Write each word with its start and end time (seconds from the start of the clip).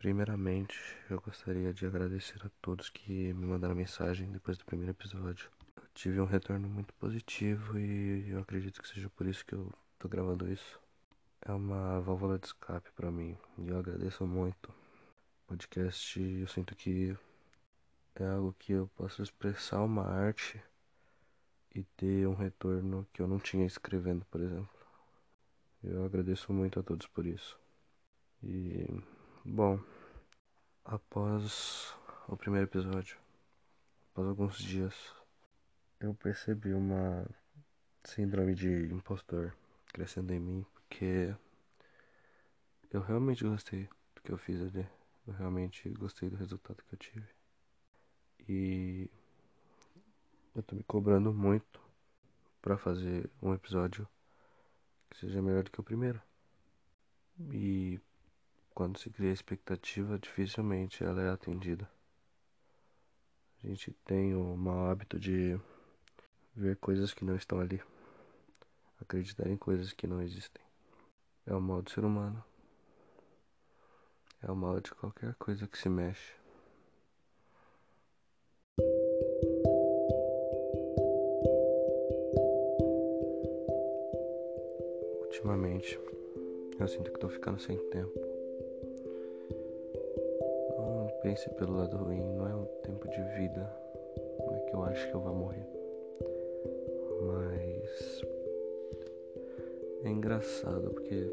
Primeiramente, 0.00 0.80
eu 1.10 1.20
gostaria 1.20 1.74
de 1.74 1.84
agradecer 1.84 2.40
a 2.42 2.48
todos 2.62 2.88
que 2.88 3.34
me 3.34 3.44
mandaram 3.44 3.74
mensagem 3.74 4.32
depois 4.32 4.56
do 4.56 4.64
primeiro 4.64 4.92
episódio. 4.92 5.50
Eu 5.76 5.82
tive 5.92 6.18
um 6.18 6.24
retorno 6.24 6.66
muito 6.70 6.94
positivo 6.94 7.78
e 7.78 8.30
eu 8.30 8.40
acredito 8.40 8.80
que 8.80 8.88
seja 8.88 9.10
por 9.10 9.26
isso 9.26 9.44
que 9.44 9.54
eu 9.54 9.70
tô 9.98 10.08
gravando 10.08 10.50
isso. 10.50 10.80
É 11.42 11.52
uma 11.52 12.00
válvula 12.00 12.38
de 12.38 12.46
escape 12.46 12.90
para 12.92 13.10
mim 13.10 13.36
e 13.58 13.68
eu 13.68 13.78
agradeço 13.78 14.26
muito. 14.26 14.72
Podcast, 15.46 16.18
eu 16.18 16.48
sinto 16.48 16.74
que 16.74 17.14
é 18.14 18.24
algo 18.24 18.54
que 18.58 18.72
eu 18.72 18.90
posso 18.96 19.22
expressar 19.22 19.82
uma 19.82 20.06
arte 20.06 20.58
e 21.74 21.82
ter 21.82 22.26
um 22.26 22.34
retorno 22.34 23.06
que 23.12 23.20
eu 23.20 23.28
não 23.28 23.38
tinha 23.38 23.66
escrevendo, 23.66 24.24
por 24.30 24.40
exemplo. 24.40 24.80
Eu 25.84 26.06
agradeço 26.06 26.54
muito 26.54 26.80
a 26.80 26.82
todos 26.82 27.06
por 27.06 27.26
isso. 27.26 27.60
E 28.42 28.86
Bom, 29.44 29.80
após 30.90 31.94
o 32.26 32.36
primeiro 32.36 32.66
episódio, 32.66 33.16
após 34.10 34.26
alguns 34.26 34.58
dias, 34.58 35.14
eu 36.00 36.12
percebi 36.14 36.72
uma 36.74 37.24
síndrome 38.02 38.56
de 38.56 38.92
impostor 38.92 39.54
crescendo 39.92 40.32
em 40.32 40.40
mim, 40.40 40.66
porque 40.74 41.32
eu 42.90 43.00
realmente 43.00 43.44
gostei 43.44 43.88
do 44.16 44.22
que 44.22 44.32
eu 44.32 44.38
fiz 44.38 44.60
ali. 44.60 44.84
Eu 45.28 45.34
realmente 45.34 45.88
gostei 45.90 46.28
do 46.28 46.36
resultado 46.36 46.82
que 46.82 46.94
eu 46.94 46.98
tive. 46.98 47.28
E 48.48 49.08
eu 50.56 50.62
tô 50.64 50.74
me 50.74 50.82
cobrando 50.82 51.32
muito 51.32 51.80
para 52.60 52.76
fazer 52.76 53.30
um 53.40 53.54
episódio 53.54 54.08
que 55.08 55.18
seja 55.18 55.40
melhor 55.40 55.62
do 55.62 55.70
que 55.70 55.80
o 55.80 55.84
primeiro. 55.84 56.20
E 57.52 58.00
quando 58.80 58.98
se 58.98 59.10
cria 59.10 59.30
expectativa, 59.30 60.18
dificilmente 60.18 61.04
ela 61.04 61.20
é 61.20 61.28
atendida. 61.28 61.86
A 63.62 63.66
gente 63.66 63.92
tem 64.06 64.34
o 64.34 64.56
mau 64.56 64.90
hábito 64.90 65.20
de 65.20 65.60
ver 66.56 66.78
coisas 66.78 67.12
que 67.12 67.22
não 67.22 67.36
estão 67.36 67.60
ali, 67.60 67.78
acreditar 68.98 69.46
em 69.50 69.56
coisas 69.58 69.92
que 69.92 70.06
não 70.06 70.22
existem. 70.22 70.64
É 71.44 71.54
o 71.54 71.60
mal 71.60 71.82
do 71.82 71.90
ser 71.90 72.06
humano. 72.06 72.42
É 74.42 74.50
o 74.50 74.56
mal 74.56 74.80
de 74.80 74.90
qualquer 74.92 75.34
coisa 75.34 75.66
que 75.66 75.76
se 75.76 75.90
mexe. 75.90 76.32
Ultimamente, 85.20 86.00
eu 86.78 86.88
sinto 86.88 87.10
que 87.10 87.18
estou 87.18 87.28
ficando 87.28 87.60
sem 87.60 87.76
tempo 87.90 88.39
pense 91.22 91.48
pelo 91.50 91.76
lado 91.76 91.96
ruim, 91.96 92.22
não 92.36 92.48
é 92.48 92.54
um 92.54 92.64
tempo 92.82 93.08
de 93.08 93.22
vida, 93.38 93.70
não 94.38 94.54
é 94.54 94.60
que 94.60 94.74
eu 94.74 94.82
acho 94.84 95.08
que 95.08 95.14
eu 95.14 95.20
vou 95.20 95.34
morrer. 95.34 95.66
Mas 97.22 98.22
é 100.04 100.08
engraçado 100.08 100.90
porque 100.90 101.30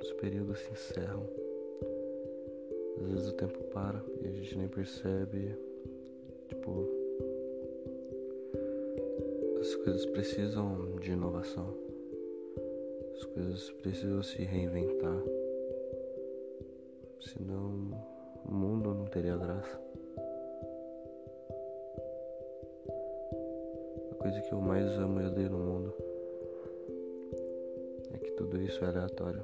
os 0.00 0.12
períodos 0.14 0.58
se 0.58 0.72
encerram. 0.72 1.28
Às 3.00 3.08
vezes 3.10 3.28
o 3.28 3.32
tempo 3.32 3.58
para 3.72 4.02
e 4.22 4.28
a 4.28 4.30
gente 4.30 4.58
nem 4.58 4.68
percebe. 4.68 5.56
Tipo, 6.48 6.88
as 9.60 9.74
coisas 9.76 10.06
precisam 10.06 10.96
de 11.00 11.12
inovação. 11.12 11.74
As 13.14 13.24
coisas 13.24 13.70
precisam 13.82 14.22
se 14.22 14.42
reinventar. 14.42 15.22
Senão 17.20 18.13
o 18.44 18.52
mundo 18.52 18.94
não 18.94 19.06
teria 19.06 19.36
graça. 19.36 19.80
A 24.10 24.14
coisa 24.16 24.40
que 24.40 24.52
eu 24.52 24.60
mais 24.60 24.86
amo 24.98 25.20
e 25.20 25.26
odeio 25.26 25.50
no 25.50 25.58
mundo 25.58 25.94
é 28.12 28.18
que 28.18 28.30
tudo 28.32 28.60
isso 28.60 28.84
é 28.84 28.88
aleatório. 28.88 29.42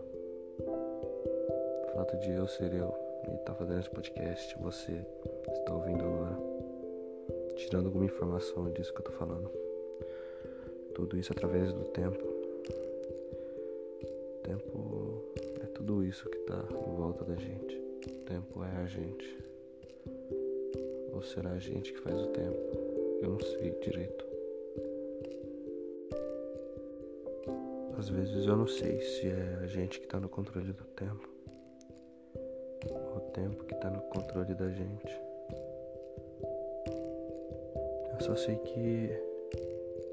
O 0.67 1.93
fato 1.95 2.17
de 2.19 2.31
eu 2.31 2.47
ser 2.47 2.73
eu 2.75 2.95
e 3.29 3.35
estar 3.35 3.53
tá 3.53 3.55
fazendo 3.55 3.81
esse 3.81 3.91
podcast, 3.91 4.57
você 4.59 5.05
está 5.53 5.75
ouvindo 5.75 6.05
agora, 6.05 6.39
tirando 7.57 7.87
alguma 7.87 8.05
informação 8.05 8.71
disso 8.73 8.93
que 8.93 9.01
eu 9.01 9.05
tô 9.05 9.13
falando. 9.13 9.51
Tudo 10.95 11.19
isso 11.19 11.33
através 11.33 11.73
do 11.73 11.85
tempo. 11.85 12.25
O 14.33 14.43
tempo 14.43 15.25
é 15.63 15.67
tudo 15.67 16.05
isso 16.05 16.29
que 16.29 16.39
está 16.39 16.65
em 16.71 16.97
volta 16.97 17.25
da 17.25 17.37
gente 17.37 17.80
tempo 18.31 18.63
é 18.63 18.77
a 18.77 18.87
gente? 18.87 19.45
Ou 21.13 21.21
será 21.21 21.51
a 21.51 21.59
gente 21.59 21.93
que 21.93 21.99
faz 21.99 22.15
o 22.15 22.29
tempo? 22.29 22.57
Eu 23.21 23.31
não 23.31 23.41
sei 23.41 23.73
direito. 23.81 24.25
Às 27.99 28.09
vezes 28.09 28.47
eu 28.47 28.57
não 28.57 28.69
sei 28.69 29.01
se 29.01 29.27
é 29.27 29.59
a 29.61 29.67
gente 29.67 29.99
que 29.99 30.07
está 30.07 30.21
no 30.21 30.29
controle 30.29 30.73
do 30.73 30.85
tempo. 30.85 31.29
Ou 32.89 33.17
o 33.17 33.21
tempo 33.33 33.65
que 33.65 33.75
está 33.75 33.91
no 33.91 34.01
controle 34.03 34.55
da 34.55 34.69
gente. 34.69 35.21
Eu 38.13 38.21
só 38.21 38.37
sei 38.37 38.55
que 38.59 39.11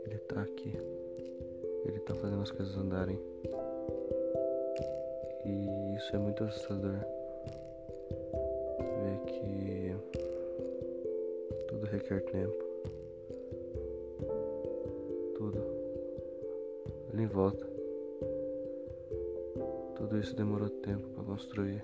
ele 0.05 0.15
está 0.15 0.41
aqui. 0.41 0.73
Ele 1.85 1.97
está 1.97 2.15
fazendo 2.15 2.41
as 2.41 2.49
coisas 2.49 2.75
andarem. 2.77 3.19
E 5.45 5.95
isso 5.95 6.15
é 6.15 6.19
muito 6.19 6.43
assustador. 6.43 7.16
Requer 12.07 12.21
tempo. 12.31 12.63
Tudo 15.35 15.61
ali 17.11 17.23
em 17.23 17.27
volta. 17.27 17.67
Tudo 19.95 20.17
isso 20.17 20.35
demorou 20.35 20.69
tempo 20.69 21.07
para 21.09 21.23
construir. 21.23 21.83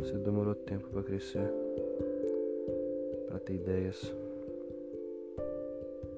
Você 0.00 0.16
demorou 0.18 0.54
tempo 0.54 0.88
para 0.88 1.02
crescer, 1.02 1.50
para 3.26 3.38
ter 3.40 3.54
ideias, 3.54 4.14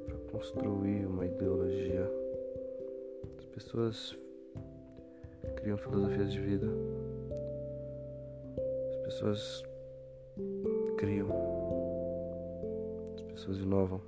para 0.07 0.17
construir 0.31 1.07
uma 1.07 1.27
ideologia. 1.27 2.09
As 3.39 3.47
pessoas 3.47 4.17
criam 5.57 5.79
filosofias 5.79 6.33
de 6.33 6.39
vida. 6.39 6.69
As 8.91 8.97
pessoas 8.99 9.65
criam 10.97 11.50
pessoas 13.41 13.59
inovam. 13.59 14.03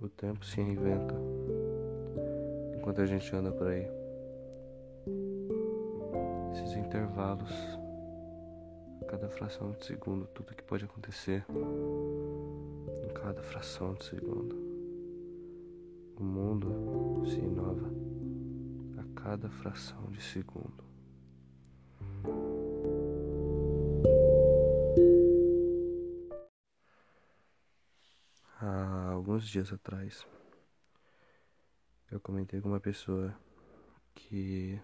O 0.00 0.08
tempo 0.08 0.42
se 0.42 0.56
reinventa 0.56 1.14
enquanto 2.74 3.02
a 3.02 3.06
gente 3.06 3.34
anda 3.36 3.52
por 3.52 3.66
aí. 3.66 3.86
Esses 6.54 6.74
intervalos, 6.76 7.52
a 9.02 9.04
cada 9.04 9.28
fração 9.28 9.72
de 9.72 9.84
segundo, 9.84 10.26
tudo 10.28 10.54
que 10.54 10.62
pode 10.62 10.86
acontecer 10.86 11.44
em 13.04 13.12
cada 13.12 13.42
fração 13.42 13.92
de 13.94 14.04
segundo. 14.06 14.56
O 16.16 16.24
mundo 16.24 17.22
se 17.26 17.38
inova 17.38 17.90
a 18.96 19.20
cada 19.20 19.50
fração 19.50 20.10
de 20.10 20.22
segundo. 20.22 20.82
Alguns 29.32 29.48
dias 29.48 29.72
atrás, 29.72 30.26
eu 32.10 32.20
comentei 32.20 32.60
com 32.60 32.68
uma 32.68 32.80
pessoa 32.80 33.34
que 34.14 34.78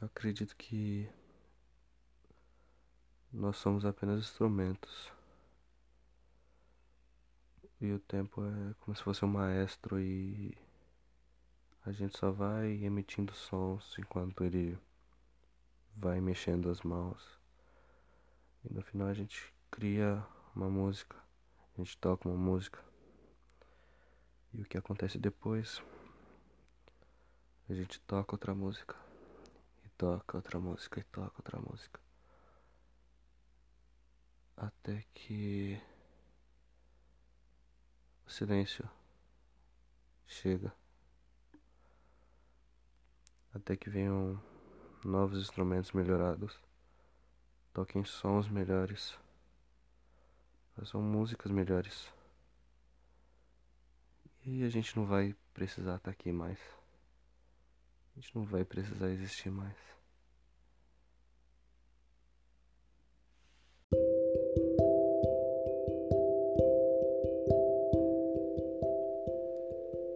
eu 0.00 0.06
acredito 0.06 0.56
que 0.56 1.06
nós 3.30 3.58
somos 3.58 3.84
apenas 3.84 4.20
instrumentos. 4.20 5.12
E 7.78 7.92
o 7.92 7.98
tempo 7.98 8.42
é 8.42 8.74
como 8.80 8.96
se 8.96 9.02
fosse 9.02 9.22
um 9.22 9.28
maestro 9.28 10.00
e 10.00 10.56
a 11.84 11.92
gente 11.92 12.16
só 12.16 12.30
vai 12.30 12.70
emitindo 12.82 13.34
sons 13.34 13.96
enquanto 13.98 14.42
ele 14.44 14.78
vai 15.94 16.22
mexendo 16.22 16.70
as 16.70 16.80
mãos. 16.80 17.38
E 18.64 18.72
no 18.72 18.80
final 18.80 19.08
a 19.08 19.14
gente 19.14 19.52
cria 19.70 20.24
uma 20.56 20.70
música 20.70 21.27
a 21.78 21.84
gente 21.84 21.96
toca 21.98 22.28
uma 22.28 22.36
música. 22.36 22.84
E 24.52 24.62
o 24.62 24.64
que 24.64 24.76
acontece 24.76 25.16
depois? 25.16 25.80
A 27.70 27.72
gente 27.72 28.00
toca 28.00 28.34
outra 28.34 28.52
música. 28.52 28.96
E 29.84 29.88
toca 29.90 30.36
outra 30.36 30.58
música 30.58 30.98
e 30.98 31.04
toca 31.04 31.36
outra 31.38 31.60
música. 31.60 32.00
Até 34.56 35.06
que 35.14 35.80
o 38.26 38.30
silêncio 38.30 38.90
chega. 40.26 40.74
Até 43.54 43.76
que 43.76 43.88
vem 43.88 44.10
um 44.10 44.36
novos 45.04 45.38
instrumentos 45.38 45.92
melhorados, 45.92 46.60
toquem 47.72 48.04
sons 48.04 48.48
melhores, 48.48 49.16
façam 50.78 51.02
músicas 51.02 51.50
melhores. 51.50 52.08
E 54.46 54.62
a 54.62 54.68
gente 54.68 54.96
não 54.96 55.04
vai 55.04 55.34
precisar 55.52 55.96
estar 55.96 56.10
aqui 56.10 56.30
mais. 56.30 56.58
A 58.16 58.20
gente 58.20 58.34
não 58.36 58.44
vai 58.44 58.64
precisar 58.64 59.10
existir 59.10 59.50
mais. 59.50 59.76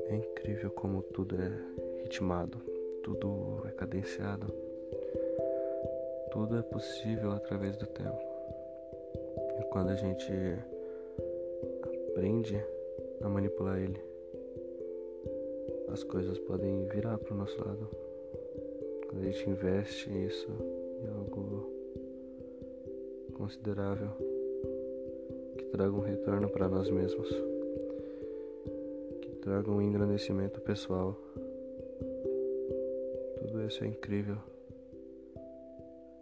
É 0.06 0.14
incrível 0.14 0.70
como 0.70 1.02
tudo 1.02 1.36
é 1.42 2.02
ritmado, 2.04 2.58
tudo 3.02 3.66
é 3.66 3.72
cadenciado, 3.72 4.46
tudo 6.30 6.56
é 6.56 6.62
possível 6.62 7.32
através 7.32 7.76
do 7.76 7.86
tempo. 7.86 8.31
E 9.62 9.64
quando 9.66 9.90
a 9.90 9.94
gente 9.94 10.32
aprende 12.10 12.60
a 13.20 13.28
manipular 13.28 13.78
ele, 13.78 14.02
as 15.88 16.02
coisas 16.02 16.36
podem 16.40 16.84
virar 16.88 17.16
para 17.16 17.32
o 17.32 17.36
nosso 17.36 17.56
lado. 17.64 17.88
Quando 19.08 19.22
a 19.22 19.24
gente 19.26 19.48
investe 19.48 20.10
isso 20.10 20.48
em 21.00 21.06
algo 21.16 21.70
considerável 23.34 24.08
que 25.56 25.64
traga 25.66 25.92
um 25.92 26.00
retorno 26.00 26.48
para 26.48 26.68
nós 26.68 26.90
mesmos, 26.90 27.28
que 29.20 29.30
traga 29.42 29.70
um 29.70 29.80
engrandecimento 29.80 30.60
pessoal. 30.62 31.16
Tudo 33.38 33.64
isso 33.64 33.84
é 33.84 33.86
incrível 33.86 34.38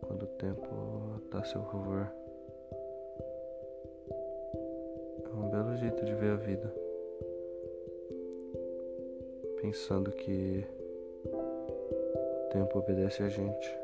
quando 0.02 0.24
o 0.24 0.26
tempo 0.26 0.68
está 1.24 1.38
a 1.38 1.44
seu 1.44 1.62
favor. 1.62 2.19
Belo 5.60 5.76
jeito 5.76 6.02
de 6.06 6.14
ver 6.14 6.30
a 6.30 6.36
vida 6.36 6.72
pensando 9.60 10.10
que 10.10 10.64
o 11.26 12.48
tempo 12.50 12.78
obedece 12.78 13.22
a 13.22 13.28
gente. 13.28 13.78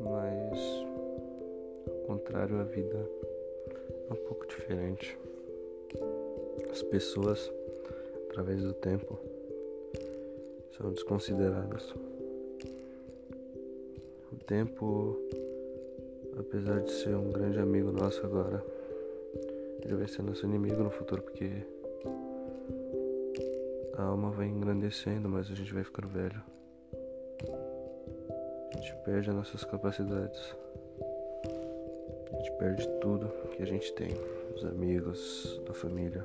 Mas, 0.00 0.58
ao 1.86 2.06
contrário, 2.06 2.60
a 2.60 2.64
vida 2.64 3.06
é 4.08 4.12
um 4.14 4.16
pouco 4.26 4.46
diferente. 4.46 5.18
As 6.70 6.82
pessoas, 6.84 7.52
através 8.30 8.62
do 8.62 8.72
tempo, 8.72 9.18
são 10.78 10.90
desconsideradas. 10.90 11.94
O 14.32 14.44
tempo, 14.46 15.18
apesar 16.40 16.80
de 16.80 16.90
ser 16.90 17.14
um 17.14 17.30
grande 17.30 17.58
amigo 17.58 17.92
nosso 17.92 18.24
agora, 18.24 18.64
ele 19.84 19.96
vai 19.96 20.06
ser 20.06 20.22
nosso 20.22 20.46
inimigo 20.46 20.82
no 20.82 20.90
futuro, 20.90 21.22
porque 21.22 21.50
a 23.96 24.02
alma 24.02 24.30
vai 24.30 24.46
engrandecendo, 24.46 25.28
mas 25.28 25.50
a 25.50 25.54
gente 25.54 25.72
vai 25.74 25.84
ficando 25.84 26.08
velho. 26.08 26.42
A 28.72 28.76
gente 28.76 28.94
perde 29.04 29.30
as 29.30 29.36
nossas 29.36 29.64
capacidades. 29.64 30.54
A 32.32 32.36
gente 32.36 32.52
perde 32.52 32.88
tudo 33.00 33.28
que 33.54 33.62
a 33.62 33.66
gente 33.66 33.92
tem, 33.94 34.10
os 34.54 34.64
amigos, 34.64 35.60
a 35.68 35.72
família. 35.72 36.24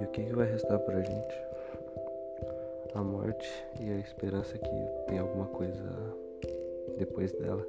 E 0.00 0.04
o 0.04 0.08
que, 0.08 0.24
que 0.24 0.34
vai 0.34 0.50
restar 0.50 0.78
pra 0.78 1.00
gente? 1.02 1.34
A 2.94 3.02
morte 3.02 3.48
e 3.80 3.90
a 3.90 3.98
esperança 3.98 4.56
que 4.56 5.08
tem 5.08 5.18
alguma 5.18 5.46
coisa 5.46 5.84
depois 6.98 7.32
dela. 7.32 7.66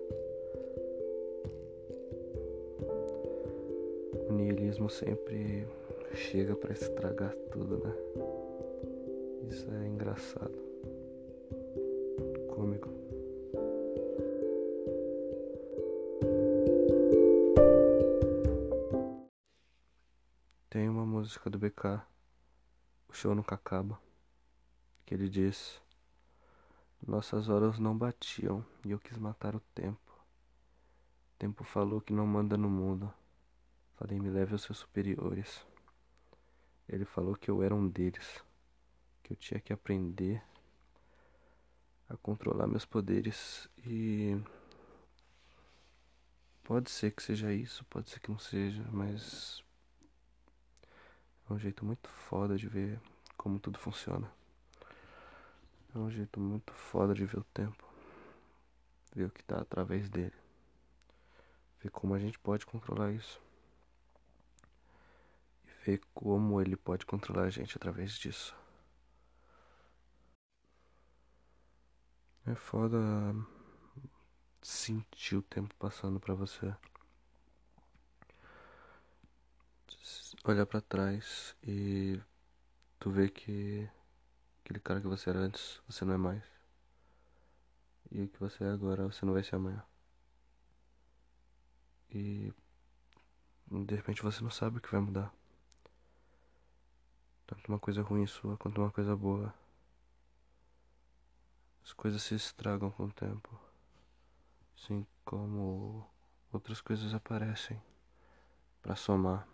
O 4.32 4.34
niilismo 4.34 4.90
sempre 4.90 5.68
chega 6.16 6.56
para 6.56 6.72
estragar 6.72 7.36
tudo, 7.52 7.78
né? 7.80 7.94
Isso 9.50 9.70
é 9.70 9.88
engraçado. 9.88 10.58
Cômico. 12.48 12.88
Tem 20.70 20.88
uma 20.88 21.06
música 21.06 21.50
do 21.50 21.60
BK, 21.60 22.02
O 23.10 23.14
Show 23.14 23.36
Nunca 23.36 23.56
Acaba, 23.56 24.00
que 25.06 25.14
ele 25.14 25.28
diz: 25.28 25.82
Nossas 27.06 27.50
horas 27.50 27.78
não 27.78 27.98
batiam 27.98 28.66
e 28.86 28.92
eu 28.92 29.00
quis 29.00 29.18
matar 29.18 29.58
o 29.58 29.62
tempo. 29.76 30.00
O 31.36 31.38
tempo 31.38 31.66
falou 31.66 32.00
que 32.00 32.14
não 32.14 32.26
manda 32.26 32.56
no 32.56 32.70
mundo. 32.70 33.14
Falei, 34.02 34.20
me 34.20 34.32
leve 34.32 34.54
aos 34.54 34.64
seus 34.64 34.80
superiores. 34.80 35.64
Ele 36.90 37.06
falou 37.06 37.36
que 37.36 37.52
eu 37.52 37.62
era 37.62 37.76
um 37.76 37.88
deles, 37.88 38.44
que 39.22 39.32
eu 39.32 39.38
tinha 39.38 39.60
que 39.60 39.72
aprender 39.72 40.42
a 42.10 42.18
controlar 42.18 42.66
meus 42.66 42.84
poderes 42.84 43.70
e 43.86 44.36
pode 46.64 46.90
ser 46.90 47.12
que 47.12 47.22
seja 47.22 47.54
isso, 47.54 47.86
pode 47.86 48.10
ser 48.10 48.20
que 48.20 48.32
não 48.32 48.40
seja, 48.40 48.84
mas 48.92 49.64
é 51.48 51.54
um 51.54 51.60
jeito 51.60 51.86
muito 51.86 52.10
foda 52.10 52.58
de 52.58 52.68
ver 52.68 53.00
como 53.38 53.60
tudo 53.60 53.78
funciona. 53.78 54.34
É 55.94 56.00
um 56.00 56.10
jeito 56.10 56.40
muito 56.40 56.74
foda 56.74 57.14
de 57.14 57.24
ver 57.24 57.38
o 57.38 57.46
tempo, 57.54 57.88
ver 59.14 59.26
o 59.26 59.30
que 59.30 59.44
tá 59.44 59.62
através 59.62 60.10
dele, 60.10 60.34
ver 61.84 61.92
como 61.92 62.16
a 62.16 62.20
gente 62.20 62.40
pode 62.40 62.66
controlar 62.66 63.12
isso 63.12 63.40
ver 65.86 66.02
como 66.14 66.62
ele 66.62 66.76
pode 66.76 67.06
controlar 67.06 67.44
a 67.44 67.50
gente 67.50 67.76
através 67.76 68.14
disso. 68.14 68.56
É 72.46 72.56
foda 72.56 72.98
sentir 74.62 75.36
o 75.36 75.42
tempo 75.42 75.74
passando 75.76 76.20
para 76.20 76.34
você. 76.34 76.74
Olhar 80.44 80.66
para 80.66 80.82
trás 80.82 81.56
e 81.64 82.20
tu 83.00 83.12
vê 83.12 83.30
que 83.30 83.88
aquele 84.64 84.80
cara 84.80 85.00
que 85.00 85.08
você 85.08 85.30
era 85.30 85.40
antes, 85.40 85.82
você 85.88 86.04
não 86.04 86.14
é 86.14 86.18
mais. 86.18 86.44
E 88.12 88.24
o 88.24 88.28
que 88.28 88.40
você 88.40 88.64
é 88.64 88.70
agora, 88.70 89.06
você 89.08 89.26
não 89.26 89.34
vai 89.34 89.44
ser 89.44 89.56
amanhã. 89.56 89.84
E 92.10 92.52
de 93.70 93.96
repente 93.96 94.22
você 94.22 94.44
não 94.44 94.50
sabe 94.52 94.78
o 94.78 94.82
que 94.82 94.92
vai 94.92 95.00
mudar. 95.00 95.41
Tanto 97.52 97.68
uma 97.68 97.80
coisa 97.80 98.02
ruim 98.02 98.26
sua 98.26 98.56
quanto 98.56 98.80
uma 98.80 98.90
coisa 98.90 99.14
boa. 99.14 99.54
As 101.84 101.92
coisas 101.92 102.24
se 102.24 102.34
estragam 102.34 102.90
com 102.90 103.04
o 103.04 103.12
tempo. 103.12 103.60
Assim 104.74 105.06
como 105.26 106.10
outras 106.54 106.80
coisas 106.80 107.14
aparecem 107.14 107.82
para 108.82 108.96
somar. 108.96 109.46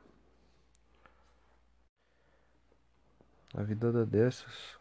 A 3.56 3.64
vida 3.64 3.92
dá 3.92 4.04
dessas. 4.06 4.78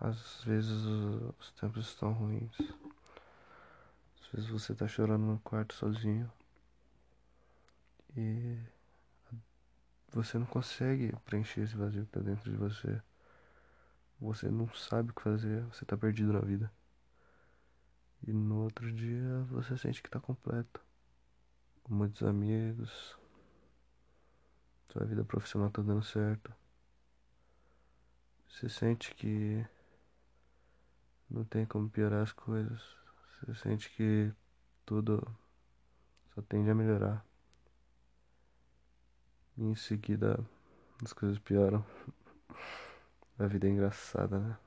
Às 0.00 0.44
vezes 0.44 0.84
os 1.36 1.50
tempos 1.50 1.88
estão 1.88 2.12
ruins. 2.12 2.56
Às 4.20 4.28
vezes 4.32 4.48
você 4.48 4.72
tá 4.72 4.86
chorando 4.86 5.24
no 5.24 5.40
quarto 5.40 5.74
sozinho. 5.74 6.30
E 8.16 8.75
você 10.16 10.38
não 10.38 10.46
consegue 10.46 11.14
preencher 11.26 11.60
esse 11.60 11.76
vazio 11.76 12.06
que 12.06 12.12
tá 12.12 12.20
dentro 12.20 12.50
de 12.50 12.56
você. 12.56 13.02
Você 14.18 14.48
não 14.48 14.66
sabe 14.72 15.10
o 15.10 15.14
que 15.14 15.20
fazer, 15.20 15.62
você 15.64 15.84
tá 15.84 15.94
perdido 15.94 16.32
na 16.32 16.40
vida. 16.40 16.72
E 18.26 18.32
no 18.32 18.62
outro 18.62 18.90
dia 18.90 19.44
você 19.50 19.76
sente 19.76 20.02
que 20.02 20.08
tá 20.08 20.18
completo. 20.18 20.80
Com 21.84 21.94
muitos 21.94 22.22
amigos. 22.22 23.14
Sua 24.88 25.04
vida 25.04 25.22
profissional 25.22 25.68
tá 25.68 25.82
dando 25.82 26.02
certo. 26.02 26.50
Você 28.48 28.70
sente 28.70 29.14
que 29.14 29.66
não 31.28 31.44
tem 31.44 31.66
como 31.66 31.90
piorar 31.90 32.22
as 32.22 32.32
coisas. 32.32 32.80
Você 33.42 33.54
sente 33.56 33.90
que 33.90 34.32
tudo 34.86 35.22
só 36.34 36.40
tende 36.40 36.70
a 36.70 36.74
melhorar. 36.74 37.25
E 39.56 39.62
em 39.62 39.74
seguida 39.74 40.38
as 41.02 41.12
coisas 41.12 41.38
pioram. 41.38 41.84
A 43.38 43.46
vida 43.46 43.66
é 43.66 43.70
engraçada, 43.70 44.38
né? 44.38 44.58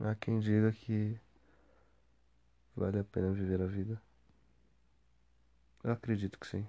Há 0.00 0.14
quem 0.14 0.40
diga 0.40 0.72
que 0.72 1.20
vale 2.74 2.98
a 2.98 3.04
pena 3.04 3.30
viver 3.32 3.60
a 3.60 3.66
vida. 3.66 4.00
Eu 5.84 5.92
acredito 5.92 6.38
que 6.38 6.46
sim. 6.46 6.66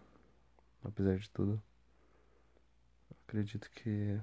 Apesar 0.83 1.17
de 1.17 1.29
tudo. 1.29 1.61
Acredito 3.25 3.69
que 3.71 4.21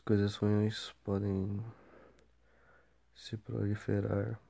coisas 0.00 0.36
ruins 0.36 0.94
podem 1.04 1.62
se 3.14 3.36
proliferar 3.36 4.40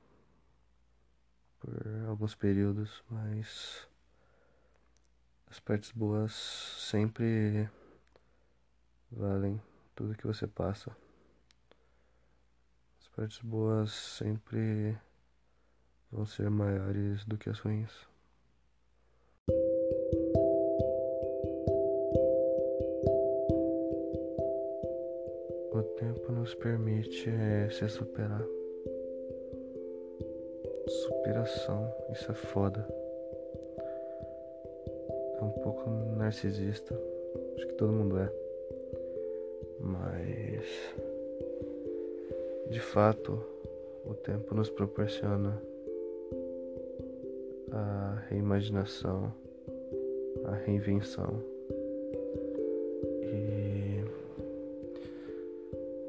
por 1.59 1.75
alguns 2.07 2.35
períodos, 2.35 3.03
mas 3.09 3.85
as 5.51 5.59
partes 5.59 5.91
boas 5.91 6.31
sempre 6.31 7.69
valem 9.11 9.61
tudo 9.93 10.15
que 10.15 10.25
você 10.25 10.47
passa. 10.47 10.95
As 13.01 13.07
partes 13.09 13.41
boas 13.41 13.91
sempre 13.91 14.97
vão 16.09 16.25
ser 16.25 16.49
maiores 16.49 17.25
do 17.25 17.37
que 17.37 17.49
as 17.49 17.59
ruins. 17.59 17.91
O 25.73 25.83
tempo 25.99 26.31
nos 26.31 26.55
permite 26.55 27.29
é, 27.29 27.69
se 27.69 27.89
superar. 27.89 28.45
Superação, 30.87 31.93
isso 32.09 32.31
é 32.31 32.35
foda. 32.35 33.10
Pouco 35.71 35.89
narcisista, 36.17 36.93
acho 37.55 37.65
que 37.65 37.73
todo 37.75 37.93
mundo 37.93 38.17
é. 38.17 38.29
Mas 39.79 40.65
de 42.69 42.79
fato 42.81 43.41
o 44.05 44.13
tempo 44.13 44.53
nos 44.53 44.69
proporciona 44.69 45.61
a 47.71 48.21
reimaginação, 48.27 49.33
a 50.43 50.55
reinvenção. 50.55 51.41
E 53.23 54.03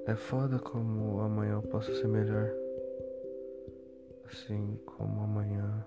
é 0.09 0.17
foda 0.17 0.59
como 0.59 1.21
amanhã 1.21 1.53
eu 1.53 1.63
posso 1.63 1.95
ser 1.95 2.09
melhor. 2.09 2.53
Assim 4.25 4.77
como 4.85 5.23
amanhã 5.23 5.87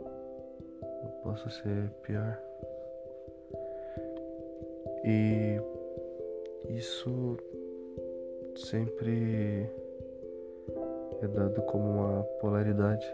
eu 0.00 1.10
posso 1.22 1.50
ser 1.50 1.90
pior. 2.02 2.49
E 5.04 5.60
isso 6.68 7.36
sempre 8.56 9.68
é 11.22 11.28
dado 11.28 11.62
como 11.62 11.84
uma 11.84 12.22
polaridade. 12.40 13.06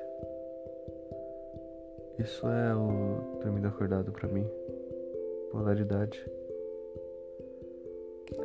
Isso 2.19 2.47
é 2.47 2.75
o 2.75 3.41
dormindo 3.43 3.69
acordado 3.69 4.11
para 4.13 4.29
mim. 4.29 4.47
Polaridade. 5.51 6.25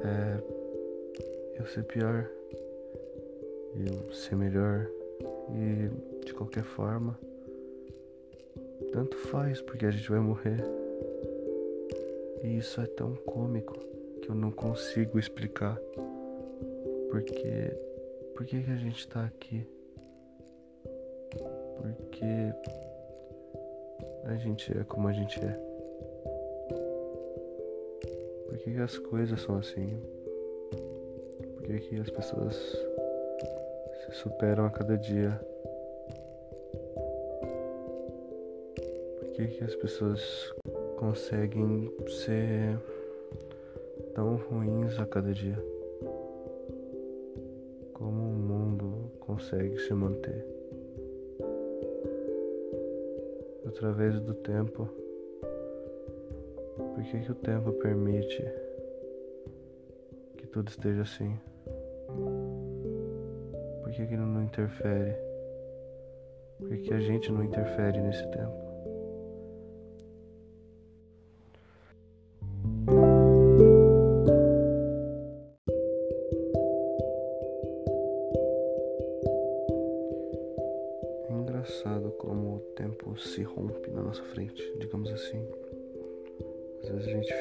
É 0.03 0.61
eu 1.59 1.65
ser 1.67 1.83
pior, 1.83 2.29
eu 3.75 4.13
ser 4.13 4.35
melhor 4.35 4.87
e 5.49 6.25
de 6.25 6.33
qualquer 6.33 6.63
forma 6.63 7.17
tanto 8.91 9.15
faz 9.17 9.61
porque 9.61 9.85
a 9.85 9.91
gente 9.91 10.09
vai 10.09 10.19
morrer. 10.19 10.80
E 12.43 12.57
isso 12.57 12.81
é 12.81 12.85
tão 12.87 13.15
cômico 13.15 13.77
que 14.21 14.29
eu 14.29 14.35
não 14.35 14.51
consigo 14.51 15.19
explicar. 15.19 15.79
Porque 17.09 17.77
por 18.35 18.45
que, 18.45 18.63
que 18.63 18.71
a 18.71 18.75
gente 18.75 19.07
tá 19.07 19.25
aqui? 19.25 19.67
Porque 21.77 22.25
a 24.25 24.35
gente 24.35 24.75
é 24.77 24.83
como 24.83 25.07
a 25.07 25.13
gente 25.13 25.39
é. 25.39 25.71
Por 28.47 28.57
que, 28.57 28.71
que 28.71 28.81
as 28.81 28.97
coisas 28.97 29.41
são 29.41 29.57
assim? 29.57 30.01
Por 31.55 31.63
que, 31.63 31.79
que 31.79 31.99
as 31.99 32.09
pessoas 32.09 32.55
se 32.55 34.11
superam 34.13 34.65
a 34.65 34.69
cada 34.71 34.97
dia? 34.97 35.39
Por 39.19 39.29
que, 39.33 39.47
que 39.47 39.63
as 39.63 39.75
pessoas 39.75 40.53
conseguem 41.01 41.91
ser 42.07 42.77
tão 44.13 44.35
ruins 44.35 44.99
a 44.99 45.05
cada 45.07 45.33
dia? 45.33 45.57
Como 47.91 48.21
o 48.21 48.35
mundo 48.35 49.11
consegue 49.19 49.79
se 49.79 49.95
manter? 49.95 50.45
Através 53.65 54.19
do 54.19 54.35
tempo. 54.35 54.87
Por 56.93 57.03
que, 57.03 57.19
que 57.19 57.31
o 57.31 57.35
tempo 57.35 57.71
permite 57.73 58.45
que 60.37 60.45
tudo 60.45 60.69
esteja 60.69 61.01
assim? 61.01 61.35
Por 63.81 63.91
que, 63.91 64.05
que 64.05 64.13
ele 64.13 64.21
não 64.21 64.43
interfere? 64.43 65.15
Por 66.59 66.69
que, 66.69 66.77
que 66.77 66.93
a 66.93 66.99
gente 66.99 67.31
não 67.31 67.43
interfere 67.43 67.99
nesse 67.99 68.29
tempo? 68.29 68.70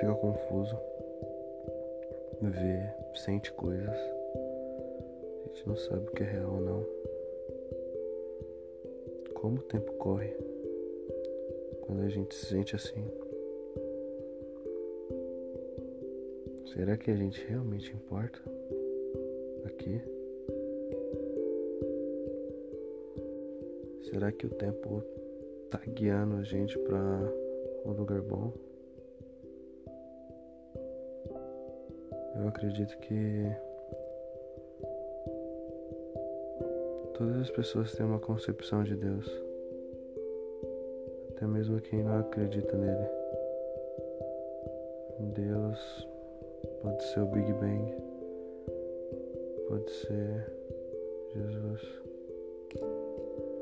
Fica 0.01 0.15
confuso, 0.15 0.79
vê, 2.41 2.91
sente 3.15 3.53
coisas, 3.53 3.95
a 3.95 5.49
gente 5.49 5.69
não 5.69 5.77
sabe 5.77 6.09
o 6.09 6.13
que 6.13 6.23
é 6.23 6.27
real 6.27 6.55
ou 6.55 6.61
não. 6.61 6.87
Como 9.35 9.59
o 9.59 9.63
tempo 9.63 9.93
corre 9.95 10.35
quando 11.83 12.03
a 12.03 12.09
gente 12.09 12.35
se 12.35 12.47
sente 12.47 12.75
assim? 12.75 13.05
Será 16.73 16.97
que 16.97 17.11
a 17.11 17.17
gente 17.17 17.45
realmente 17.47 17.93
importa 17.93 18.39
aqui? 19.67 20.01
Será 24.09 24.33
que 24.33 24.47
o 24.47 24.51
tempo 24.51 25.03
tá 25.71 25.79
guiando 25.87 26.37
a 26.37 26.43
gente 26.43 26.79
para 26.79 26.99
um 27.85 27.93
lugar 27.93 28.23
bom? 28.23 28.70
Eu 32.41 32.49
acredito 32.49 32.97
que 32.99 33.45
todas 37.15 37.37
as 37.43 37.51
pessoas 37.51 37.93
têm 37.93 38.07
uma 38.07 38.19
concepção 38.19 38.83
de 38.83 38.97
Deus, 38.97 39.31
até 41.31 41.47
mesmo 41.47 41.81
quem 41.81 42.03
não 42.03 42.19
acredita 42.19 42.77
nele. 42.77 43.09
Deus 45.35 46.09
pode 46.83 47.05
ser 47.05 47.21
o 47.21 47.27
Big 47.27 47.53
Bang, 47.53 47.95
pode 49.69 49.91
ser 49.91 50.61
Jesus 51.35 52.01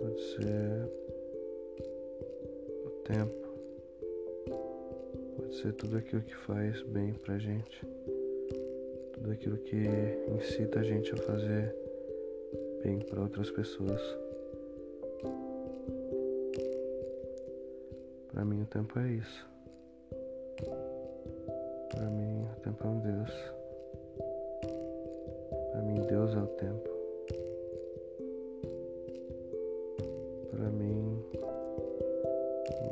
pode 0.00 0.20
ser 0.22 0.88
o 2.84 2.90
tempo, 3.04 3.48
pode 5.36 5.56
ser 5.56 5.72
tudo 5.74 5.98
aquilo 5.98 6.22
que 6.22 6.34
faz 6.34 6.82
bem 6.82 7.12
pra 7.12 7.38
gente, 7.38 7.84
tudo 9.18 9.32
aquilo 9.32 9.58
que 9.58 9.76
incita 10.36 10.78
a 10.78 10.82
gente 10.82 11.12
a 11.12 11.16
fazer 11.16 11.74
bem 12.82 13.00
para 13.00 13.20
outras 13.20 13.50
pessoas. 13.50 14.00
Para 18.32 18.44
mim 18.44 18.62
o 18.62 18.66
tempo 18.66 18.98
é 19.00 19.08
isso. 19.10 19.48
Para 21.90 22.10
mim 22.10 22.44
o 22.44 22.60
tempo 22.60 22.84
é 22.84 22.88
um 22.88 23.00
Deus. 23.00 23.32
Para 25.72 25.82
mim 25.82 26.06
Deus 26.06 26.34
é 26.34 26.38
o 26.38 26.46
tempo. 26.46 26.88
Para 30.50 30.70
mim, 30.70 31.24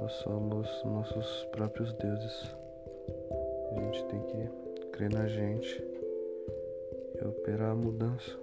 nós 0.00 0.12
somos 0.12 0.84
nossos 0.84 1.44
próprios 1.52 1.92
deuses. 1.94 2.56
A 3.70 3.80
gente 3.80 4.04
tem 4.06 4.20
que 4.22 4.86
crer 4.90 5.12
na 5.12 5.26
gente 5.26 5.95
e 7.20 7.26
operar 7.26 7.70
a 7.70 7.74
mudança 7.74 8.38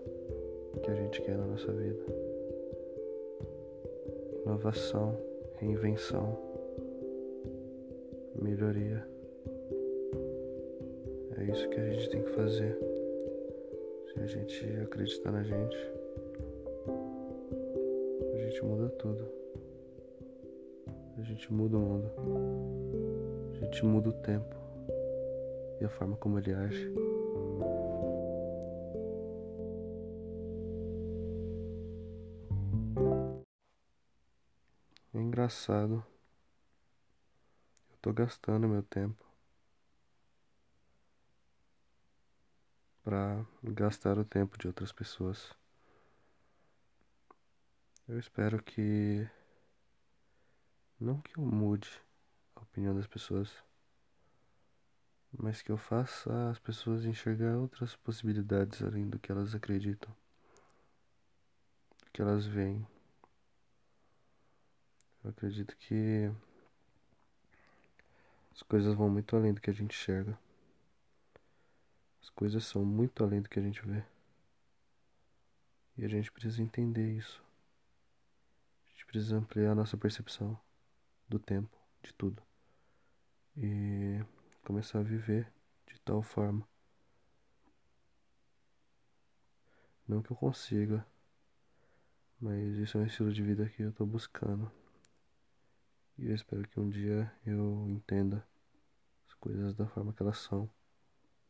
que 0.83 0.89
a 0.89 0.95
gente 0.95 1.21
quer 1.21 1.37
na 1.37 1.45
nossa 1.45 1.71
vida. 1.71 2.03
Inovação, 4.45 5.17
reinvenção, 5.57 6.37
melhoria. 8.41 9.05
É 11.37 11.43
isso 11.51 11.69
que 11.69 11.79
a 11.79 11.89
gente 11.89 12.09
tem 12.09 12.23
que 12.23 12.29
fazer. 12.31 12.77
Se 14.13 14.19
a 14.19 14.25
gente 14.25 14.65
acreditar 14.81 15.31
na 15.31 15.43
gente, 15.43 15.77
a 18.33 18.37
gente 18.37 18.65
muda 18.65 18.89
tudo. 18.89 19.25
A 21.17 21.21
gente 21.21 21.53
muda 21.53 21.77
o 21.77 21.79
mundo. 21.79 22.11
A 23.53 23.65
gente 23.65 23.85
muda 23.85 24.09
o 24.09 24.13
tempo 24.13 24.55
e 25.79 25.85
a 25.85 25.89
forma 25.89 26.15
como 26.17 26.39
ele 26.39 26.53
age. 26.53 27.12
Engraçado. 35.21 36.05
Eu 37.91 37.97
tô 38.01 38.13
gastando 38.13 38.67
meu 38.67 38.83
tempo 38.83 39.23
para 43.03 43.45
gastar 43.63 44.17
o 44.17 44.25
tempo 44.25 44.57
de 44.57 44.67
outras 44.67 44.91
pessoas. 44.91 45.53
Eu 48.07 48.17
espero 48.17 48.61
que 48.61 49.27
não 50.99 51.21
que 51.21 51.37
eu 51.37 51.43
mude 51.43 51.89
a 52.55 52.61
opinião 52.61 52.95
das 52.95 53.07
pessoas, 53.07 53.51
mas 55.37 55.61
que 55.61 55.71
eu 55.71 55.77
faça 55.77 56.49
as 56.49 56.59
pessoas 56.59 57.05
enxergar 57.05 57.57
outras 57.57 57.95
possibilidades 57.95 58.81
além 58.81 59.09
do 59.09 59.19
que 59.19 59.31
elas 59.31 59.53
acreditam, 59.53 60.13
do 62.05 62.11
que 62.11 62.21
elas 62.21 62.45
veem. 62.45 62.87
Eu 65.23 65.29
acredito 65.29 65.75
que 65.77 66.29
as 68.51 68.61
coisas 68.61 68.93
vão 68.93 69.09
muito 69.09 69.35
além 69.35 69.53
do 69.53 69.61
que 69.61 69.69
a 69.69 69.73
gente 69.73 69.95
enxerga. 69.95 70.37
As 72.21 72.29
coisas 72.29 72.65
são 72.65 72.83
muito 72.83 73.23
além 73.23 73.41
do 73.41 73.47
que 73.47 73.57
a 73.57 73.61
gente 73.61 73.81
vê. 73.85 74.03
E 75.97 76.03
a 76.03 76.07
gente 76.09 76.31
precisa 76.31 76.61
entender 76.61 77.17
isso. 77.17 77.41
A 78.85 78.89
gente 78.89 79.05
precisa 79.05 79.37
ampliar 79.37 79.71
a 79.71 79.75
nossa 79.75 79.95
percepção 79.95 80.59
do 81.29 81.39
tempo, 81.39 81.77
de 82.01 82.13
tudo. 82.13 82.43
E 83.55 84.19
começar 84.63 84.99
a 84.99 85.03
viver 85.03 85.51
de 85.87 85.99
tal 86.01 86.21
forma. 86.21 86.67
Não 90.05 90.21
que 90.21 90.31
eu 90.31 90.35
consiga, 90.35 91.05
mas 92.41 92.75
isso 92.75 92.97
é 92.97 93.01
um 93.01 93.05
estilo 93.05 93.31
de 93.31 93.41
vida 93.41 93.69
que 93.69 93.83
eu 93.83 93.89
estou 93.89 94.05
buscando. 94.05 94.82
E 96.23 96.29
eu 96.29 96.35
espero 96.35 96.65
que 96.69 96.79
um 96.79 96.89
dia 96.89 97.29
eu 97.45 97.85
entenda 97.89 98.47
as 99.27 99.33
coisas 99.33 99.75
da 99.75 99.85
forma 99.85 100.13
que 100.13 100.23
elas 100.23 100.37
são, 100.37 100.69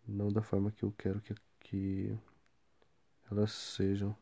não 0.07 0.29
da 0.29 0.41
forma 0.41 0.71
que 0.71 0.81
eu 0.81 0.91
quero 0.97 1.21
que, 1.21 1.35
que 1.59 2.17
elas 3.29 3.51
sejam. 3.51 4.17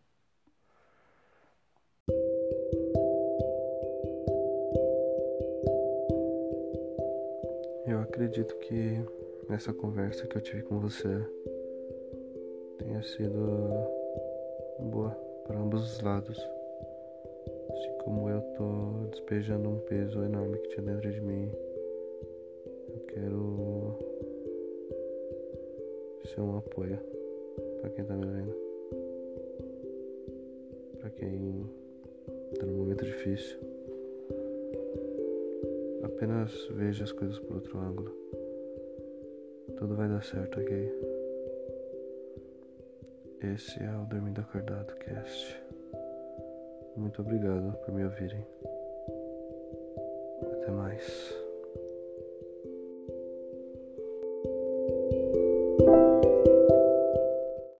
Eu 7.87 8.01
acredito 8.01 8.53
que 8.57 8.97
essa 9.47 9.71
conversa 9.71 10.27
que 10.27 10.35
eu 10.35 10.41
tive 10.41 10.63
com 10.63 10.81
você 10.81 11.25
tenha 12.77 13.01
sido 13.03 13.87
boa 14.81 15.11
para 15.47 15.57
ambos 15.57 15.93
os 15.93 16.01
lados 16.01 16.37
como 18.03 18.29
eu 18.29 18.41
tô 18.57 19.07
despejando 19.11 19.69
um 19.69 19.79
peso 19.81 20.23
enorme 20.23 20.57
que 20.57 20.69
tinha 20.69 20.85
dentro 20.85 21.11
de 21.11 21.21
mim, 21.21 21.51
eu 22.89 22.99
quero 23.07 23.97
ser 26.25 26.41
um 26.41 26.57
apoio 26.57 26.99
para 27.79 27.89
quem 27.91 28.03
tá 28.05 28.15
me 28.15 28.25
vendo. 28.25 28.55
Para 30.99 31.09
quem 31.11 31.69
tá 32.59 32.65
num 32.65 32.77
momento 32.77 33.05
difícil. 33.05 33.59
Apenas 36.03 36.67
veja 36.71 37.03
as 37.03 37.11
coisas 37.11 37.37
por 37.39 37.55
outro 37.55 37.77
ângulo. 37.77 38.11
Tudo 39.77 39.95
vai 39.95 40.09
dar 40.09 40.23
certo, 40.23 40.59
ok? 40.59 40.91
Esse 43.53 43.81
é 43.83 43.89
o 43.89 44.05
Dormindo 44.05 44.41
Acordado 44.41 44.95
Cast. 44.97 45.60
Muito 46.95 47.21
obrigado 47.21 47.73
por 47.85 47.93
me 47.93 48.03
ouvirem. 48.03 48.45
Até 50.53 50.71
mais. 50.71 51.40